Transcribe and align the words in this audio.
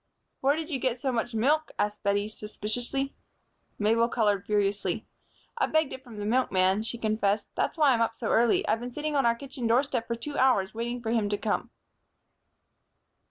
"Where 0.39 0.55
did 0.55 0.71
you 0.71 0.79
get 0.79 0.97
so 0.99 1.11
much 1.11 1.35
milk?" 1.35 1.71
asked 1.77 2.01
Bettie, 2.01 2.27
suspiciously. 2.27 3.13
Mabel 3.77 4.09
colored 4.09 4.43
furiously. 4.47 5.05
"I 5.59 5.67
begged 5.67 5.93
it 5.93 6.03
from 6.03 6.17
the 6.17 6.25
milkman," 6.25 6.81
she 6.81 6.97
confessed. 6.97 7.49
"That's 7.53 7.77
why 7.77 7.91
I'm 7.91 8.01
up 8.01 8.15
so 8.15 8.29
early. 8.31 8.67
I've 8.67 8.79
been 8.79 8.93
sitting 8.93 9.15
on 9.15 9.27
our 9.27 9.35
kitchen 9.35 9.67
doorstep 9.67 10.07
for 10.07 10.15
two 10.15 10.39
hours, 10.39 10.73
waiting 10.73 11.03
for 11.03 11.11
him 11.11 11.29
to 11.29 11.37
come." 11.37 11.69